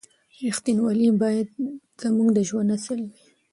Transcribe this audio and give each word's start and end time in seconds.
رښتینولي 0.45 1.09
باید 1.21 1.47
زموږ 2.01 2.29
د 2.33 2.39
ژوند 2.49 2.69
اصل 2.77 2.97
وي. 3.05 3.11